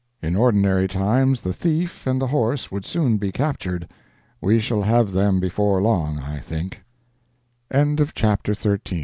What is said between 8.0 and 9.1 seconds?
SOLDIER BOY—TO HI